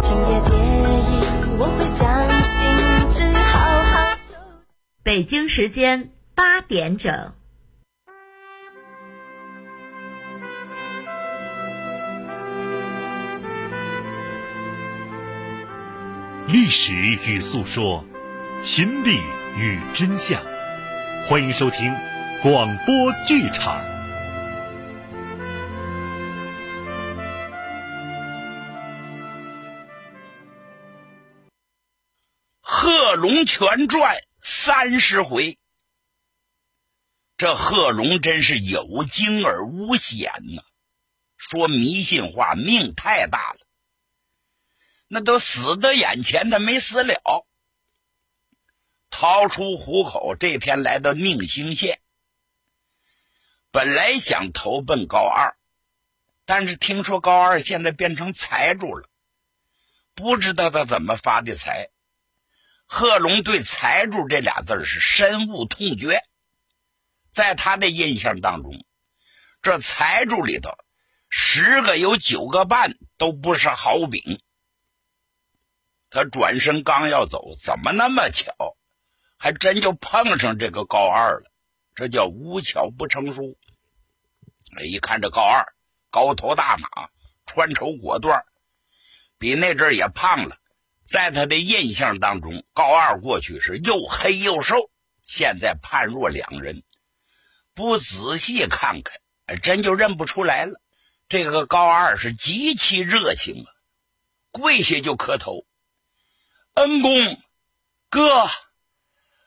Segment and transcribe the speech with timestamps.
[0.00, 1.20] 请别介意，
[1.58, 2.08] 我会将
[2.42, 2.52] 心
[3.10, 4.36] 事好好收。
[5.02, 7.32] 北京时间八点整。
[16.46, 18.04] 历史与诉说，
[18.62, 19.18] 亲历
[19.56, 20.40] 与真相。
[21.26, 21.94] 欢迎收听
[22.42, 23.78] 广播剧场。
[33.08, 35.58] 《贺龙全传》三十回，
[37.38, 40.62] 这贺龙真是有惊而无险呐！
[41.38, 43.60] 说迷信话，命太大了。
[45.06, 47.46] 那都死在眼前，他没死了。
[49.08, 52.02] 逃出虎口，这天来到宁兴县，
[53.70, 55.56] 本来想投奔高二，
[56.44, 59.08] 但是听说高二现在变成财主了，
[60.14, 61.88] 不知道他怎么发的财。
[62.90, 66.22] 贺龙对“财主”这俩字是深恶痛绝，
[67.30, 68.82] 在他的印象当中，
[69.60, 70.70] 这财主里头
[71.28, 74.40] 十个有九个半都不是好饼。
[76.08, 78.54] 他转身刚要走，怎么那么巧，
[79.36, 81.52] 还真就碰上这个高二了？
[81.94, 83.58] 这叫无巧不成书。
[84.82, 85.74] 一看这高二，
[86.10, 86.88] 高头大马，
[87.44, 88.42] 穿绸裹缎，
[89.38, 90.56] 比那阵也胖了。
[91.10, 94.90] 在他的印象当中，高二过去是又黑又瘦，
[95.22, 96.82] 现在判若两人。
[97.74, 100.80] 不仔细看看，真就认不出来了。
[101.28, 103.68] 这个高二是极其热情啊，
[104.50, 105.64] 跪下就磕头。
[106.74, 107.40] 恩公，
[108.10, 108.46] 哥，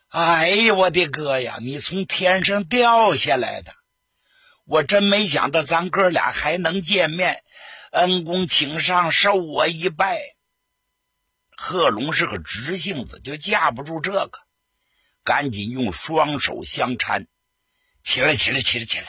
[0.10, 1.58] 哎呀，我的哥呀！
[1.62, 3.72] 你从天上掉下来的，
[4.66, 7.44] 我真没想到咱哥俩还能见面。
[7.92, 10.20] 恩公，请上，受我一拜。
[11.64, 14.32] 贺龙是个直性子，就架不住这个，
[15.24, 17.28] 赶紧用双手相搀，
[18.02, 19.06] 起来，起来，起来，起来！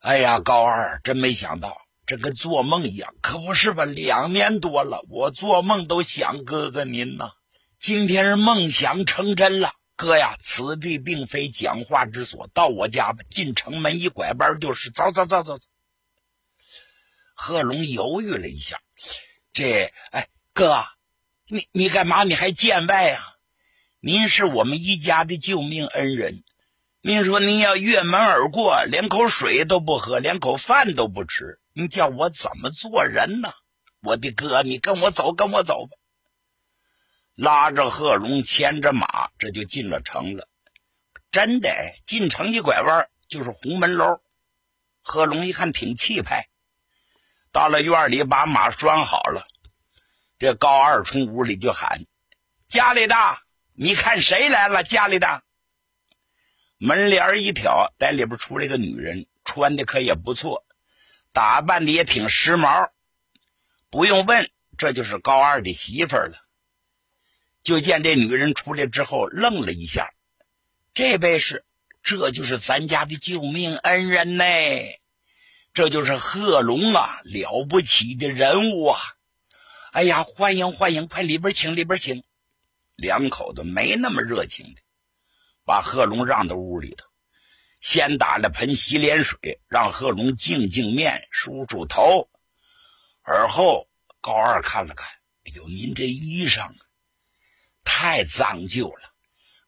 [0.00, 1.80] 哎呀，高二，真没想到。
[2.04, 3.86] 这跟做梦一样，可不是吧？
[3.86, 7.32] 两年多了，我做梦都想哥哥您呐。
[7.78, 13.24] 今天是梦想成真了，哥呀，此地并非讲话之所，到我家吧。
[13.30, 15.66] 进城门一拐弯就是，走走走走走。
[17.34, 18.78] 贺龙犹豫了一下，
[19.54, 20.84] 这，哎，哥，
[21.46, 22.24] 你你干嘛？
[22.24, 23.36] 你还见外啊？
[24.00, 26.42] 您是我们一家的救命恩人，
[27.02, 31.60] 您说您要越门而过，连口水都不喝，连口饭都不吃。
[31.72, 33.52] 你叫我怎么做人呢？
[34.02, 35.96] 我的哥，你跟我走，跟我走吧。
[37.34, 40.48] 拉着贺龙，牵着马，这就进了城了。
[41.30, 41.70] 真的，
[42.04, 44.20] 进城一拐弯就是红门楼。
[45.00, 46.48] 贺龙一看挺气派，
[47.52, 49.46] 到了院里把马拴好了。
[50.40, 52.06] 这高二冲屋里就喊
[52.66, 53.14] ：“家里的，
[53.74, 54.82] 你看谁来了？
[54.82, 55.42] 家里的。”
[56.80, 60.64] 门帘一挑，在里边出来个女人，穿的可也不错。
[61.34, 62.88] 打扮的也挺时髦，
[63.90, 66.32] 不用问，这就是高二的媳妇了。
[67.62, 70.14] 就见这女人出来之后，愣了一下。
[70.94, 71.66] 这位是，
[72.02, 74.44] 这就是咱家的救命恩人呢，
[75.74, 78.98] 这就是贺龙啊，了不起的人物啊！
[79.92, 82.22] 哎呀，欢迎欢迎，快里边请，里边请。
[82.94, 84.80] 两口子没那么热情的，
[85.64, 87.06] 把贺龙让到屋里头。
[87.80, 92.30] 先打了盆洗脸水，让贺龙净净面、梳梳头。
[93.22, 93.88] 而后
[94.20, 95.08] 高二看了看，
[95.44, 96.70] 哎呦，您这衣裳
[97.82, 99.12] 太脏旧了，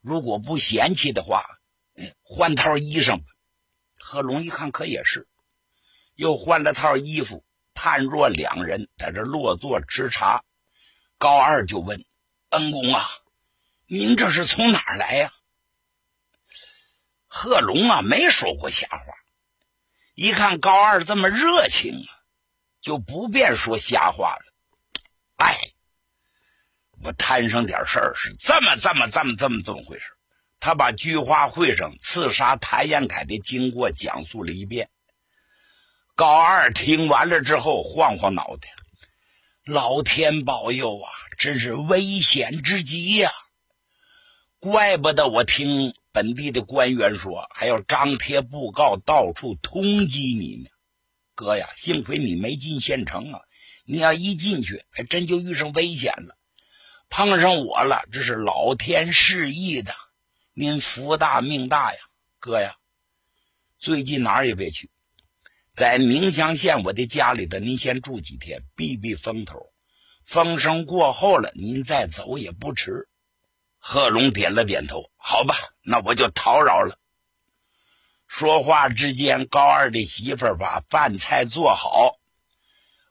[0.00, 1.44] 如果不嫌弃的话，
[2.22, 3.24] 换套衣裳吧。
[3.98, 5.26] 贺龙一看，可也是，
[6.14, 7.44] 又换了套衣服。
[7.74, 10.44] 判若两人在这落座吃茶，
[11.18, 12.04] 高二就问
[12.50, 13.02] ：“恩公啊，
[13.86, 15.32] 您这是从哪儿来呀？”
[17.26, 19.14] 贺龙啊，没说过瞎话。
[20.14, 22.10] 一看高二这么热情啊，
[22.80, 24.52] 就不便说瞎话了。
[25.36, 25.58] 哎，
[27.02, 30.04] 我摊上点事儿，是这么、这么、这么、这么、这么回事。
[30.60, 34.90] 他把菊花会上刺杀谭延闿的经过讲述了一遍。
[36.14, 38.68] 高二听完了之后，晃晃脑袋
[39.64, 43.30] ：“老天保佑啊，真是危险之极呀！
[44.58, 50.68] 怪不得我听。”本地的官员说还要张贴布告，到处通缉你呢。
[51.34, 53.40] 哥呀，幸亏你没进县城啊！
[53.86, 56.36] 你要一进去，还真就遇上危险了。
[57.08, 59.94] 碰上我了，这是老天示意的。
[60.52, 61.98] 您福大命大呀，
[62.38, 62.76] 哥呀！
[63.78, 64.90] 最近哪儿也别去，
[65.74, 69.72] 在宁乡县我的家里头，您先住几天，避避风头。
[70.24, 73.08] 风声过后了，您再走也不迟。
[73.78, 76.98] 贺龙点了点头，好吧，那我就叨扰了。
[78.28, 82.18] 说话之间，高二的媳妇把饭菜做好，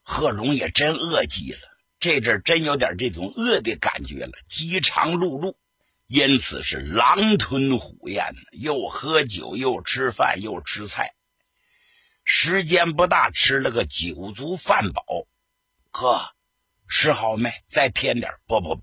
[0.04, 1.60] 贺龙也真饿极了，
[2.00, 5.56] 这阵真有点这种饿的感觉了，饥肠辘辘，
[6.08, 11.14] 因此是狼吞虎咽，又喝酒，又吃饭，又吃菜，
[12.24, 15.04] 时间不大，吃了个酒足饭饱。
[15.92, 16.20] 哥，
[16.88, 17.52] 吃好没？
[17.68, 18.82] 再添点不不不，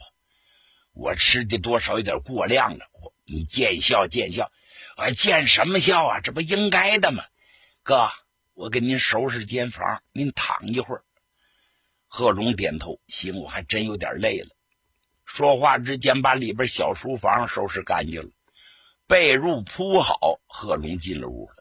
[0.93, 2.87] 我吃的多少有点过量了。
[2.93, 4.51] 我你见笑见笑，
[4.97, 6.21] 我见什么笑啊？
[6.21, 7.25] 这不应该的吗？
[7.83, 8.11] 哥，
[8.55, 11.05] 我给您收拾间房，您躺一会儿。
[12.07, 14.49] 贺龙点头，行，我还真有点累了。
[15.25, 18.31] 说话之间，把里边小书房收拾干净了，
[19.07, 21.58] 被褥铺好，贺龙进了屋了。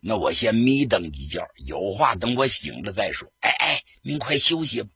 [0.00, 3.32] 那我先眯瞪一觉，有话等我醒了再说。
[3.40, 4.90] 哎哎，您快休息吧。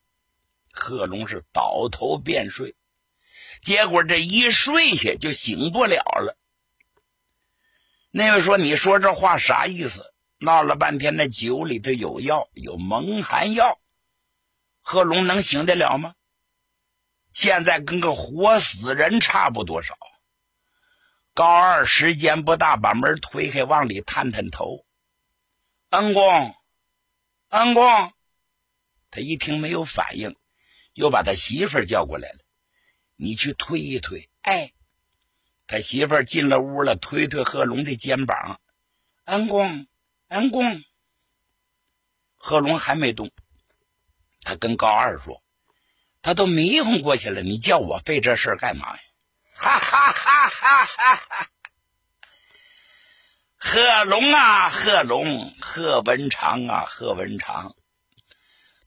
[0.72, 2.76] 贺龙是倒头便睡，
[3.62, 6.38] 结果这一睡下就醒不了了。
[8.10, 13.78] 那位说：“你说这话啥意思？”闹了半天，那酒里头有药，有蒙汗药，
[14.81, 16.14] 贺龙能醒得了吗？
[17.32, 19.96] 现在跟个活死人差不多少。
[21.32, 24.84] 高二时间不大，把门推开，往里探探头。
[25.93, 26.55] 恩公，
[27.49, 28.12] 恩公，
[29.11, 30.35] 他一听没有反应。
[30.94, 32.39] 又把他媳妇儿叫过来了，
[33.17, 34.31] 你去推一推。
[34.41, 34.73] 哎，
[35.67, 38.59] 他媳妇儿进了屋了，推推贺龙的肩膀。
[39.25, 39.87] 恩公，
[40.29, 40.83] 恩公。
[42.37, 43.31] 贺龙还没动，
[44.41, 45.43] 他跟高二说
[46.23, 49.03] ：“他都迷糊过去了，你叫我费这事干嘛呀？”
[49.53, 51.49] 哈哈哈哈哈哈！
[53.64, 57.76] 贺龙啊，贺龙，贺文长啊，贺文长，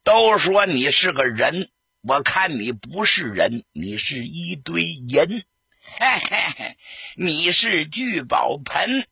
[0.03, 1.71] 都说你是个人。
[2.01, 6.77] 我看你不是人，你是一堆银，嘿嘿嘿，
[7.15, 9.07] 你是聚宝盆，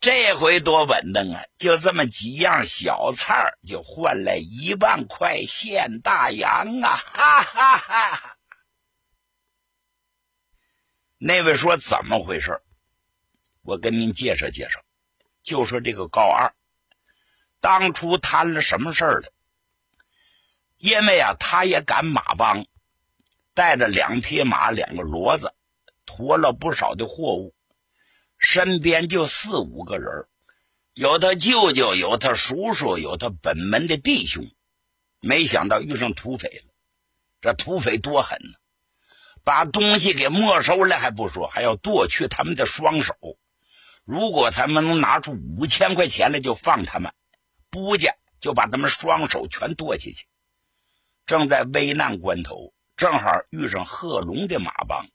[0.00, 1.42] 这回多稳当啊！
[1.56, 6.90] 就这么几样小菜就换来一万块现大洋啊！
[6.94, 8.36] 哈哈哈！
[11.16, 12.60] 那位说怎么回事？
[13.68, 14.82] 我跟您介绍介绍，
[15.42, 16.54] 就说这个高二，
[17.60, 19.30] 当初摊了什么事儿了？
[20.78, 22.64] 因为啊，他也赶马帮，
[23.52, 25.52] 带着两匹马、两个骡子，
[26.06, 27.54] 驮了不少的货物，
[28.38, 30.26] 身边就四五个人，
[30.94, 34.50] 有他舅舅，有他叔叔，有他本门的弟兄。
[35.20, 36.72] 没想到遇上土匪了，
[37.42, 38.56] 这土匪多狠呢，
[39.44, 43.14] 把东西给没收了还不说，还要剁去他们的双手。
[44.08, 47.12] 如果他们能拿出五千块钱来，就放他们；
[47.68, 50.24] 不家就把他们双手全剁下去。
[51.26, 55.06] 正在危难关头，正好遇上贺龙的马帮。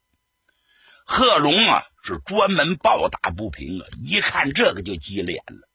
[1.05, 3.87] 贺龙啊，是专门暴打不平啊！
[4.05, 5.67] 一看这个就急了眼了，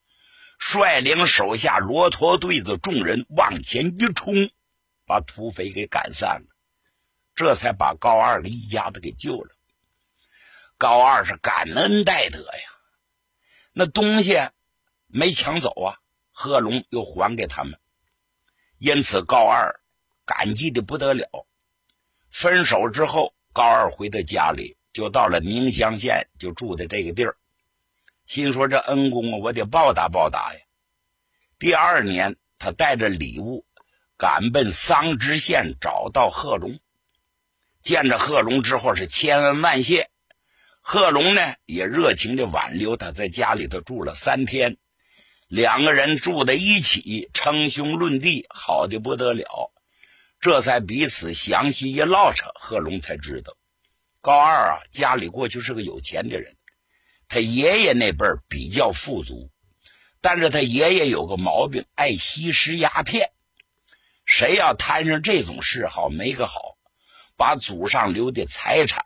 [0.61, 4.49] 率领手下骆驼队子众人往前一冲，
[5.07, 6.47] 把土匪给赶散了，
[7.35, 9.57] 这才把高二的一家子给救了。
[10.77, 12.78] 高二是感恩戴德呀，
[13.79, 14.37] 那东西
[15.07, 15.95] 没抢走啊，
[16.33, 17.79] 贺龙又还给他们，
[18.79, 19.79] 因此高二。
[20.27, 21.47] 感激的不得了。
[22.29, 27.37] 分手之后，高二回到家里，就到了宁乡县，就住在这个地儿。
[28.27, 30.61] 心说：“这恩公啊，我得报答报答呀。”
[31.61, 33.65] 第二年，他带着礼物
[34.17, 36.81] 赶奔桑植县，找到贺龙。
[37.81, 40.11] 见着贺龙之后，是千恩万谢。
[40.91, 44.79] 贺龙呢，也热情的挽留他，在家里头住了三天。
[45.47, 49.71] 两个人住在一起，称兄论弟，好的不得了。
[50.41, 53.55] 这才彼此详细一唠扯，贺龙才知道，
[54.23, 56.57] 高二啊家里过去是个有钱的人，
[57.29, 59.51] 他爷爷那辈儿比较富足，
[60.23, 63.31] 但是他爷爷有个毛病，爱吸食鸦片，
[64.25, 66.79] 谁要摊上这种嗜好，没个好，
[67.37, 69.05] 把祖上留的财产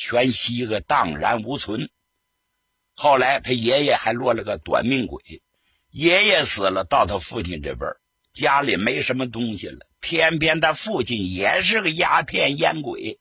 [0.00, 1.90] 全吸个荡然无存。
[2.94, 5.42] 后来他爷爷还落了个短命鬼，
[5.90, 7.84] 爷爷死了，到他父亲这辈，
[8.32, 9.88] 家里没什么东西了。
[9.98, 13.18] 偏偏他父亲也是个鸦片烟鬼，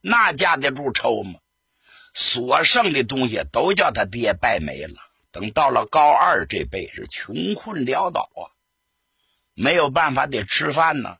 [0.00, 1.38] 那架得住抽吗？
[2.14, 4.94] 所剩的东西都叫他爹败没了。
[5.30, 8.48] 等到了高二这辈，是穷困潦倒啊，
[9.52, 11.18] 没有办法得吃饭呢。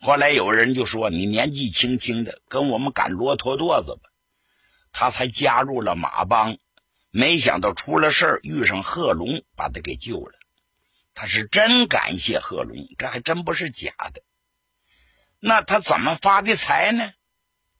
[0.00, 4.10] 后来有人就说：“你年纪轻轻的，跟我们赶骆驼垛子吧。”
[4.92, 6.56] 他才加入了马帮，
[7.10, 10.38] 没想到出了事遇上贺龙，把他给救了。
[11.12, 14.22] 他是真感谢贺龙，这还真不是假的。
[15.38, 17.12] 那他怎么发的财呢？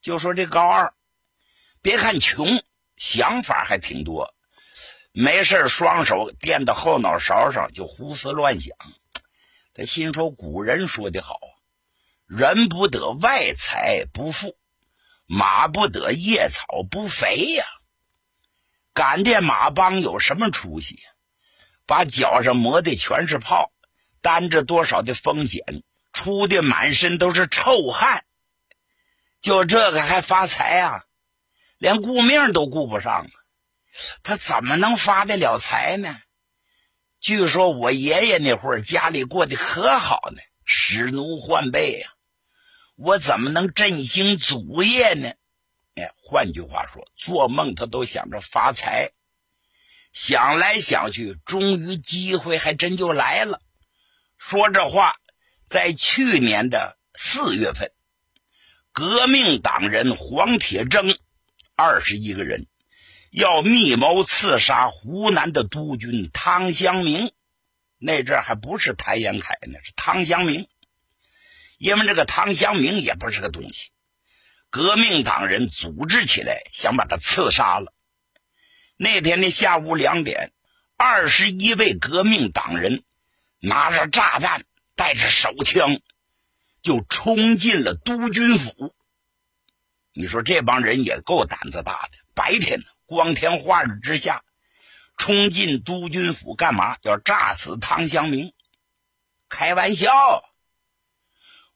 [0.02, 0.92] 就说这高二，
[1.80, 2.62] 别看穷，
[2.96, 4.34] 想法还挺多。
[5.12, 8.76] 没事双手垫到后脑勺上就胡思乱想。
[9.72, 11.59] 他心说：“古人说的好啊，
[12.30, 14.56] 人不得外财不富，
[15.26, 17.66] 马不得夜草不肥呀。
[18.94, 21.00] 赶这马帮有什么出息？
[21.86, 23.72] 把脚上磨的全是泡，
[24.22, 25.82] 担着多少的风险，
[26.12, 28.24] 出的满身都是臭汗。
[29.40, 31.04] 就这个还发财啊？
[31.78, 33.30] 连顾命都顾不上啊！
[34.22, 36.16] 他怎么能发得了财呢？
[37.18, 42.12] 据说我爷爷那会儿家里过得可好呢，使奴换辈呀，
[43.02, 45.30] 我怎么能振兴祖业呢？
[45.94, 49.12] 哎，换句话说，做梦他都想着发财。
[50.12, 53.62] 想来想去，终于机会还真就来了。
[54.36, 55.16] 说这话，
[55.66, 57.90] 在去年的四月份，
[58.92, 61.16] 革命党人黄铁铮
[61.76, 62.66] 二十一个人
[63.30, 67.32] 要密谋刺杀湖南的督军汤湘明。
[67.96, 70.68] 那阵还不是谭延闿呢，是汤湘明。
[71.80, 73.88] 因为这个汤湘明也不是个东西，
[74.68, 77.94] 革命党人组织起来想把他刺杀了。
[78.98, 80.52] 那天的下午两点，
[80.98, 83.02] 二十一位革命党人
[83.60, 84.62] 拿着炸弹，
[84.94, 86.02] 带着手枪，
[86.82, 88.94] 就冲进了督军府。
[90.12, 92.18] 你说这帮人也够胆子大的！
[92.34, 94.44] 白天光天化日之下，
[95.16, 96.98] 冲进督军府干嘛？
[97.00, 98.52] 要炸死汤湘明？
[99.48, 100.44] 开玩笑！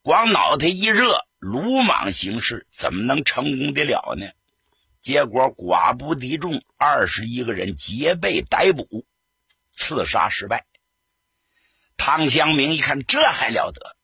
[0.04, 4.26] 光脑袋一热，鲁莽行事，怎么能成功得了呢？
[5.00, 9.06] 结果寡不敌众，二十一个人皆被逮捕，
[9.72, 10.66] 刺杀失败。
[11.96, 13.96] 汤香明一看这还了得，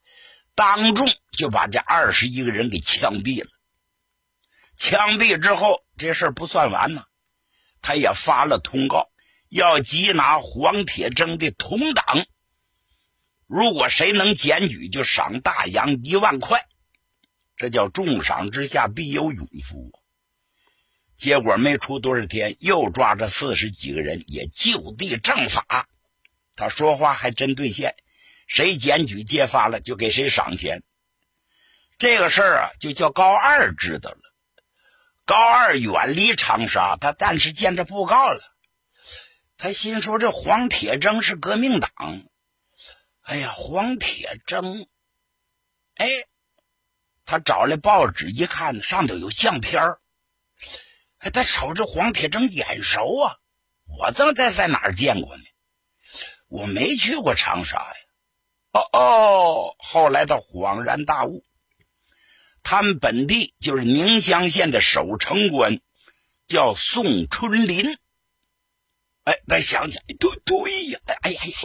[0.55, 3.51] 当众就把这二十一个人给枪毙了。
[4.79, 7.05] 枪毙之后，这事儿不算完呢，
[7.83, 9.11] 他也发了通告，
[9.51, 12.25] 要缉拿黄铁铮的同党。
[13.53, 16.69] 如果谁能检举，就赏大洋一万块。
[17.57, 19.91] 这叫重赏之下必有勇夫。
[21.17, 25.89] 结果没出多少天，又抓着四十几个人，也就地正法。
[26.55, 27.97] 他说话还真兑现，
[28.47, 30.85] 谁检举揭发了，就给谁赏钱。
[31.99, 34.21] 这个事儿啊，就叫高二知道了。
[35.25, 38.41] 高二远离长沙，他但是见着布告了。
[39.59, 41.91] 他心说：“这黄铁铮是革命党。”
[43.31, 44.89] 哎呀，黄铁铮！
[45.95, 46.27] 哎，
[47.25, 50.01] 他找来报纸一看，上头有相片儿。
[51.21, 53.37] 他瞅着黄铁铮眼熟啊！
[53.87, 55.45] 我正在在哪儿见过呢？
[56.49, 57.95] 我没去过长沙呀。
[58.73, 61.45] 哦哦，后来他恍然大悟，
[62.65, 65.81] 他们本地就是宁乡县的守城官，
[66.49, 67.97] 叫宋春林。
[69.23, 70.99] 哎，他想想，对对呀！
[71.23, 71.59] 哎呀呀，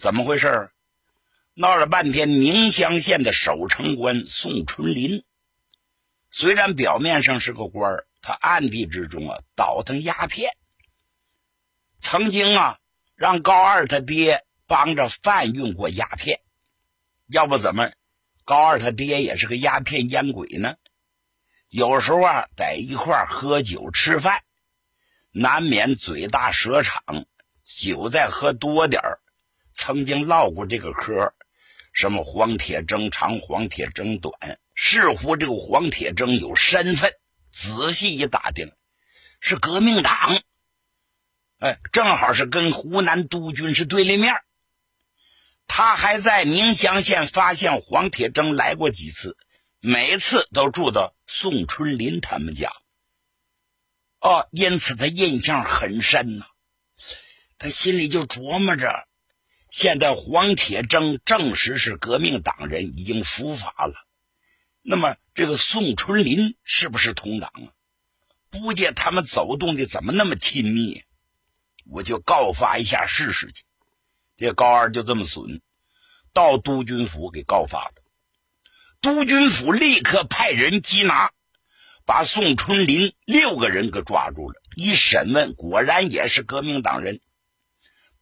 [0.00, 0.70] 怎么回事？
[1.52, 5.24] 闹了半天，宁乡县的守城官宋春林。
[6.30, 10.56] 虽然表面上是个官，他暗地之中啊倒腾鸦片。
[11.98, 12.78] 曾经啊
[13.14, 16.40] 让高二他爹帮着贩运过鸦片，
[17.26, 17.92] 要不怎么
[18.46, 20.76] 高二他爹也是个鸦片烟鬼呢？
[21.68, 24.42] 有时候啊在一块喝酒吃饭，
[25.30, 27.26] 难免嘴大舌长，
[27.62, 29.20] 酒再喝多点儿。
[29.72, 31.32] 曾经唠过这个嗑，
[31.92, 34.60] 什么黄铁铮长，黄铁铮短。
[34.74, 37.12] 似乎这个黄铁铮有身份，
[37.50, 38.72] 仔细一打听，
[39.40, 40.42] 是革命党。
[41.58, 44.34] 哎，正好是跟湖南督军是对立面。
[45.66, 49.36] 他还在宁乡县发现黄铁铮来过几次，
[49.80, 52.72] 每次都住到宋春林他们家。
[54.20, 56.46] 哦，因此他印象很深呐。
[57.58, 59.06] 他心里就琢磨着，
[59.70, 63.94] 现在黄铁铮证实是革命党人，已经伏法了。
[64.82, 67.72] 那么，这个宋春林是不是同党啊？
[68.50, 71.04] 不见他们走动的怎么那么亲密？
[71.86, 73.62] 我就告发一下试试去。
[74.36, 75.60] 这高二就这么损，
[76.32, 77.94] 到督军府给告发了。
[79.00, 81.30] 督军府立刻派人缉拿，
[82.04, 84.60] 把宋春林六个人给抓住了。
[84.76, 87.20] 一审问，果然也是革命党人。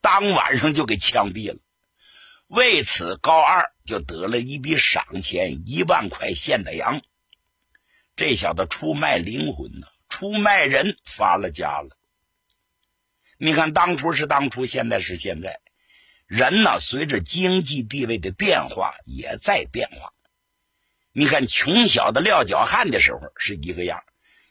[0.01, 1.59] 当晚上就给枪毙了。
[2.47, 3.73] 为此，高二。
[3.89, 7.01] 就得了一笔赏钱一万块现大洋，
[8.17, 11.97] 这小子出卖灵魂呢，出卖人发了家了。
[13.39, 15.61] 你看，当初是当初，现在是现在，
[16.27, 20.13] 人呢随着经济地位的变化也在变化。
[21.13, 24.03] 你看，穷小子撂脚汉的时候是一个样，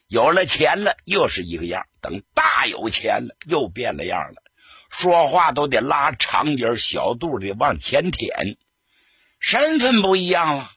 [0.08, 4.42] 有了钱了又是一个样，等大有钱了又变了样了，
[4.88, 8.56] 说话都得拉长点，小肚得往前舔，
[9.38, 10.70] 身份不一样了，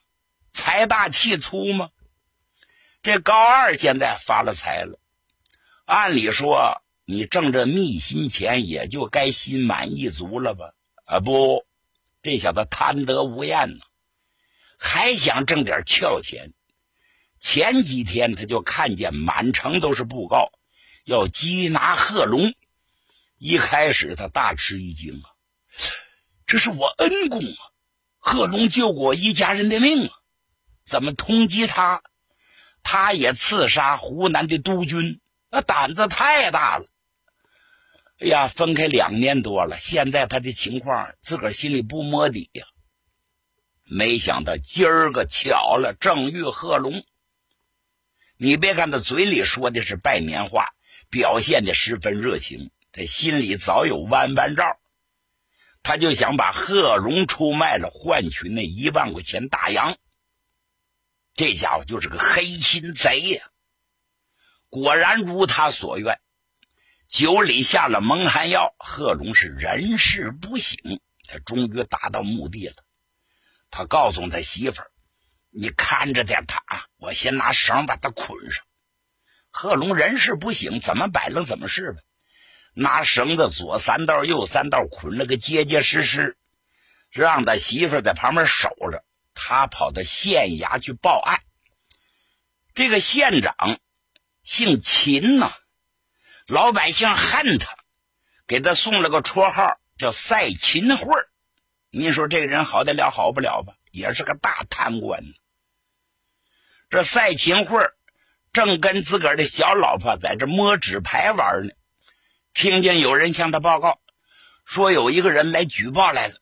[0.51, 1.89] 财大气粗吗？
[3.01, 4.99] 这高二现在发了财了，
[5.85, 10.73] 按理说你挣这密心钱也就该心满意足了吧？
[11.05, 11.65] 啊不，
[12.21, 13.79] 这小子贪得无厌呢。
[14.77, 16.53] 还想挣点俏钱，
[17.39, 20.51] 前几天他就看见满城都是布告，
[21.05, 22.53] 要缉拿贺龙。
[23.43, 25.25] 一开始他大吃一惊啊，
[26.45, 27.57] 这是我恩公啊，
[28.19, 30.13] 贺龙救过我一家人的命啊，
[30.83, 32.03] 怎么通缉他？
[32.83, 35.19] 他也刺杀湖南的督军，
[35.49, 36.85] 那胆子太大了。
[38.19, 42.63] 哎呀，分开两年多了，现在他的情况自个儿心里不摸底呀。
[43.85, 47.03] 没想到今儿个巧了，正遇贺龙。
[48.37, 50.75] 你别看他嘴里说的是拜年话，
[51.09, 54.63] 表现的十分热情，他心里早有弯弯招。
[55.83, 59.97] 他就想把贺龙出卖了，换取那一万块钱大洋。
[61.33, 63.43] 这家伙就是个黑心贼呀！
[64.69, 66.19] 果然如他所愿，
[67.07, 70.77] 酒里下了蒙汗药，贺龙是人事不省，
[71.27, 72.75] 他终于达到目的了。
[73.71, 74.91] 他告诉他媳妇儿
[75.49, 78.63] ：“你看着点他啊，我先拿绳把他捆上。”
[79.49, 82.03] 贺龙人事不省，怎么摆弄怎么是呗。
[82.73, 86.37] 拿绳子左三道右三道捆了个结结实实，
[87.09, 89.03] 让他媳妇在旁边守着。
[89.33, 91.41] 他跑到县衙去报案。
[92.73, 93.79] 这个县长
[94.43, 95.51] 姓秦呐，
[96.47, 97.75] 老百姓恨他，
[98.47, 101.29] 给他送了个绰号叫赛秦桧儿。
[101.89, 103.73] 你说这个人好得了好不了吧？
[103.91, 105.21] 也是个大贪官。
[106.89, 107.77] 这赛秦慧
[108.53, 111.73] 正跟自个儿的小老婆在这摸纸牌玩呢，
[112.53, 114.01] 听见有人向他报告，
[114.65, 116.35] 说有一个人来举报来了，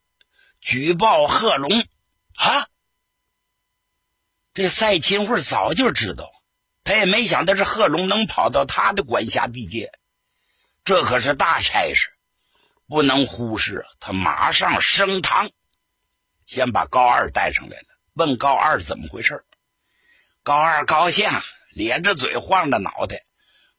[0.60, 1.88] 举报贺龙
[2.36, 2.68] 啊。
[4.54, 6.32] 这赛秦桧早就知道，
[6.84, 9.92] 他也没想到这贺龙能跑到他的管辖地界，
[10.84, 12.10] 这可是大差事。
[12.88, 13.88] 不能忽视啊！
[14.00, 15.52] 他马上升堂，
[16.48, 19.46] 先把高二带上来了，问高二怎么回事。
[20.42, 21.30] 高二高兴，
[21.76, 23.24] 咧着嘴，晃着脑袋，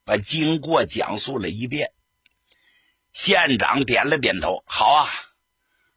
[0.05, 1.93] 把经过讲述了一遍。
[3.12, 5.11] 县长点了点头：“好啊，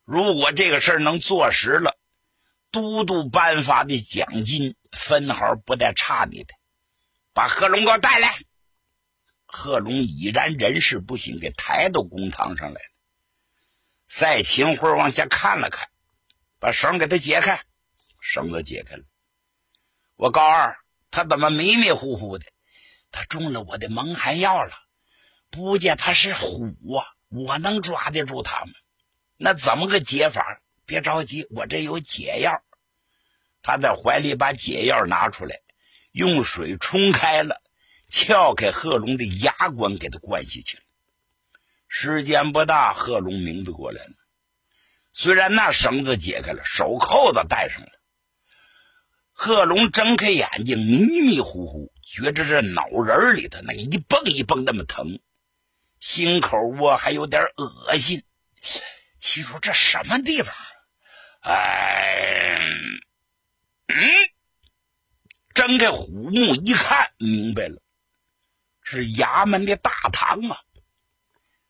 [0.04, 1.98] 如果这个事儿能做实了，
[2.72, 6.54] 都督颁发的奖金分毫不带差你的。
[7.34, 8.36] 把贺龙给我带来。”
[9.46, 12.90] 贺龙已然人事不省，给抬到公堂上来了。
[14.08, 15.90] 赛秦辉往下看了看，
[16.60, 17.62] 把绳给他解开，
[18.20, 19.04] 绳子解开了。
[20.16, 20.78] 我高二，
[21.12, 22.46] 他怎么迷迷糊糊的？
[23.12, 24.72] 他中了我的蒙汗药了。
[25.54, 26.66] 不见他是虎
[26.98, 28.72] 啊，我能抓得住他吗？
[29.38, 30.60] 那怎么个解法？
[30.88, 32.64] 别着急，我这有解药。
[33.62, 35.62] 他在怀里把解药拿出来，
[36.12, 37.62] 用水冲开了，
[38.08, 40.84] 撬开贺龙的牙关，给他灌下去了。
[41.88, 44.14] 时间不大，贺龙明白过来了。
[45.14, 47.92] 虽然那绳子解开了，手扣子戴上了，
[49.32, 55.20] 贺龙睁开眼睛，迷迷糊糊，觉着这脑仁里头那一蹦一蹦那么疼，
[56.04, 58.22] 心口窝还有点恶心，
[59.20, 60.54] 心说这什么地方？
[61.40, 62.60] 哎，
[63.88, 63.96] 嗯，
[65.54, 67.82] 睁开虎目一看，明白了，
[68.82, 70.60] 是衙门的大堂啊。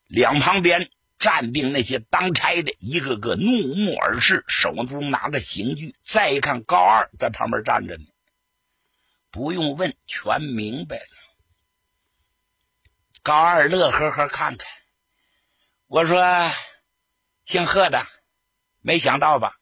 [0.08, 5.96] 两旁边站定那些当差的，一个个怒目而视，手中拿着刑具。
[6.04, 8.06] 再一看，高二在旁边站着呢，
[9.30, 11.23] 不用问，全明白了。
[13.24, 14.68] 高二乐呵呵看看，
[15.88, 16.52] 我说
[17.48, 18.06] ：“姓贺的，
[18.82, 19.56] 没想到吧？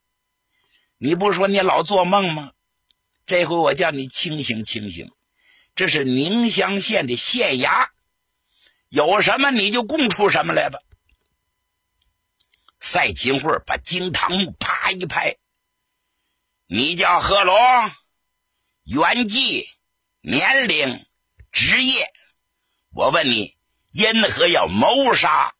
[0.97, 2.53] 你不说你老做梦吗？
[3.27, 5.11] 这回我叫你清醒清醒，
[5.75, 7.89] 这是宁乡县的县衙。”
[8.89, 10.79] 有什么你就供出什么来吧。
[12.79, 15.37] 赛金慧把惊堂木啪一拍
[16.65, 17.55] ：“你叫贺龙，
[18.85, 19.67] 原籍、
[20.21, 21.05] 年龄、
[21.51, 22.10] 职业，
[23.01, 23.57] 我问你，
[23.89, 25.55] 因何要谋杀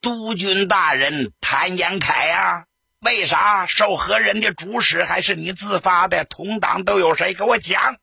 [0.00, 2.66] 督军大人谭延凯呀？
[2.98, 5.04] 为啥受何人的主使？
[5.04, 6.24] 还是你自发的？
[6.24, 7.32] 同党都有谁？
[7.32, 8.00] 给我讲。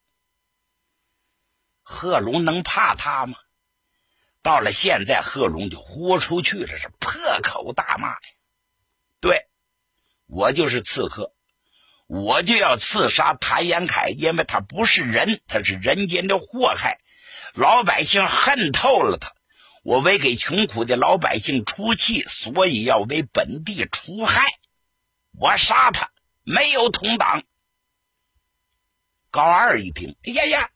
[1.83, 3.37] 贺龙能怕他吗？”
[4.41, 7.11] 到了现在，贺龙就豁出去了，是破
[7.43, 8.19] 口大骂呀！
[9.19, 9.47] 对，
[10.27, 11.33] 我就是刺客，
[12.07, 17.01] 我就要刺杀谭延凯，因为他不是人，他是人间的祸害，
[17.53, 19.33] 老百姓恨透了他。
[19.83, 24.45] 我为给穷苦的老百姓出气，所以要为本地除害。
[25.39, 26.11] 我杀他，
[26.43, 27.43] 没有同党。
[29.31, 30.69] 高二一听，哎呀呀！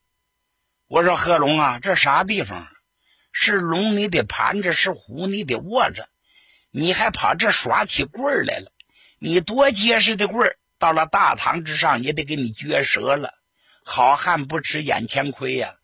[0.88, 2.67] 我说贺龙啊，这啥地方？
[3.31, 6.09] 是龙你得盘着，是虎你得卧着，
[6.71, 8.71] 你还跑这耍起棍儿来了？
[9.19, 10.57] 你多结实的棍儿！
[10.79, 13.33] 到了大堂之上，也得给你撅折了。
[13.83, 15.75] 好汉不吃眼前亏呀，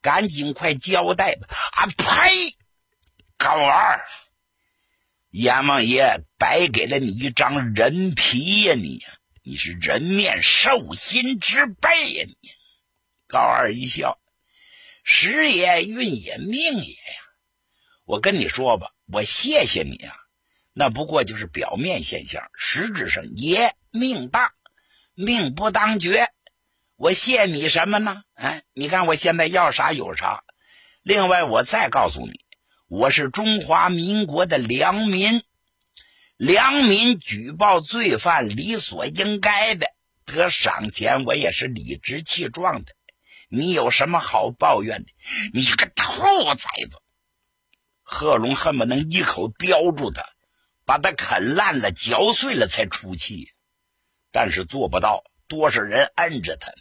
[0.00, 1.48] 赶紧快交代吧！
[1.72, 2.56] 啊呸！
[3.36, 4.00] 高二，
[5.30, 8.74] 阎王爷白给了你一张人皮呀！
[8.74, 9.08] 你呀，
[9.42, 12.26] 你是人面兽心之辈呀！
[12.26, 12.50] 你，
[13.26, 14.18] 高二一笑，
[15.04, 17.22] 时也运也命也呀！
[18.04, 20.16] 我跟你说吧，我谢谢你啊。
[20.72, 24.54] 那不过就是表面现象，实质上爷命大，
[25.14, 26.28] 命不当绝。
[26.98, 28.24] 我谢你什么呢？
[28.34, 30.42] 哎，你看我现在要啥有啥。
[31.04, 32.40] 另外，我再告诉你，
[32.88, 35.44] 我是中华民国的良民，
[36.36, 39.86] 良民举报罪犯理所应该的，
[40.24, 42.92] 得赏钱我也是理直气壮的。
[43.48, 45.12] 你有什么好抱怨的？
[45.54, 46.24] 你个兔
[46.56, 46.56] 崽
[46.90, 47.00] 子！
[48.02, 50.24] 贺龙恨不能一口叼住他。
[50.84, 53.52] 把他啃烂了、嚼碎了才出气，
[54.32, 56.76] 但是做不到，多少人摁着他呢？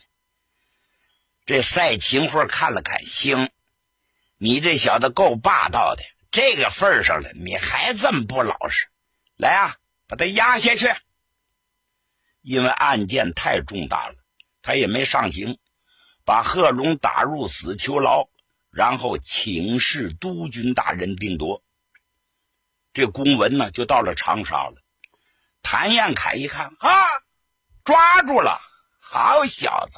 [1.48, 3.50] 这赛秦桧看了看，行，
[4.38, 8.90] 你这小子够霸道的，这个份上了，你还这么不老实？
[9.38, 9.78] 来啊，
[10.10, 10.94] 把他押下去！
[12.42, 14.16] 因为案件太重大了，
[14.62, 15.58] 他也没上刑，
[16.26, 18.28] 把贺龙打入死囚牢，
[18.70, 21.64] 然后请示督军大人定夺。
[22.92, 24.84] 这公文呢，就到了长沙了。
[25.62, 26.92] 谭延闿一看，啊，
[27.86, 28.60] 抓住了！
[29.00, 29.98] 好小子，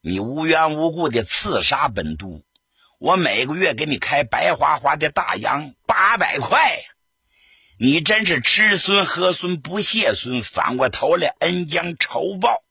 [0.00, 2.44] 你无缘无故的刺杀本督，
[2.98, 6.78] 我每个月给你开白花花的大洋八百块！
[7.78, 12.62] 你真是吃孙喝孙不谢孙，反过头来恩将仇报。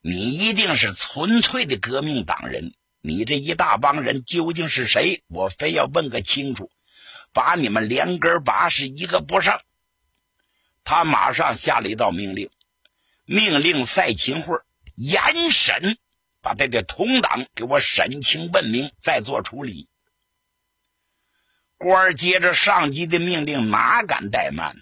[0.00, 2.74] 你一定是纯粹的革命党人。
[3.00, 5.22] 你这一大帮人究竟是谁？
[5.28, 6.70] 我非要问个清楚。
[7.34, 9.60] 把你们连根拔，是一个不剩。
[10.82, 12.48] 他马上下了一道命令，
[13.26, 14.62] 命令赛秦桧
[14.94, 15.98] 严审，
[16.40, 19.88] 把他的同党给我审清问明，再做处理。
[21.76, 24.76] 官儿接着上级的命令，哪敢怠慢？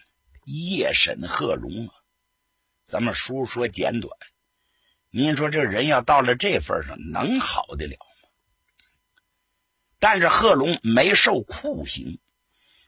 [0.45, 1.95] 夜审贺龙啊！
[2.87, 4.17] 咱们书说简短，
[5.11, 8.29] 您说这人要到了这份上，能好得了吗？
[9.99, 12.21] 但是贺龙没受酷刑。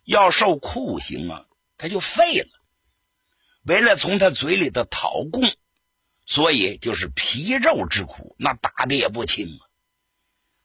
[0.04, 1.44] 要受酷刑啊，
[1.76, 2.48] 他就废了。
[3.64, 5.42] 为了从他嘴里头讨供，
[6.28, 9.64] 所以就是皮肉之苦，那打的也不轻啊。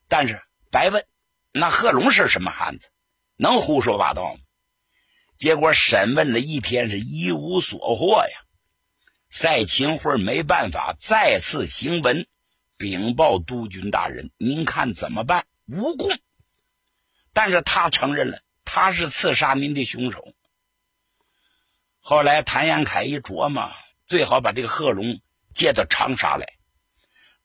[0.09, 1.07] 但是白问，
[1.53, 2.89] 那贺龙是什么汉子，
[3.37, 4.41] 能胡说八道吗？
[5.37, 8.41] 结果审问了一天，是一无所获呀。
[9.29, 12.27] 赛秦桧没办法，再次行文
[12.75, 15.45] 禀报督军大人，您看怎么办？
[15.65, 16.11] 无供，
[17.31, 18.41] 但是他承认了。
[18.65, 20.33] 他是刺杀您的凶手。
[21.99, 23.71] 后来谭延闿一琢磨，
[24.07, 25.21] 最好把这个贺龙
[25.53, 26.45] 接到长沙来。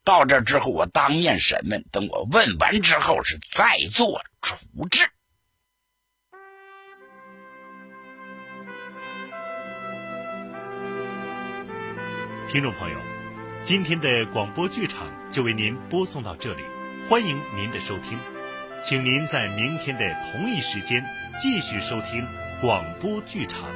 [0.05, 4.57] 到这之后，我当面审问，等我问完之后，是再做处
[4.90, 5.09] 置。
[12.51, 12.99] 听众朋友，
[13.62, 16.62] 今天的广播剧场就为您播送到这里，
[17.07, 18.18] 欢迎您的收听。
[18.81, 21.05] 请您在明天的同一时间
[21.38, 22.27] 继续收听
[22.62, 23.68] 广播剧场。